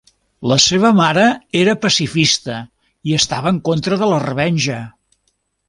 [0.51, 1.25] La seva mare
[1.59, 2.57] era pacifista
[3.11, 4.83] i estava en contra de la revenja.